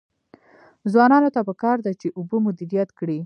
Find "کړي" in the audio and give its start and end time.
2.99-3.19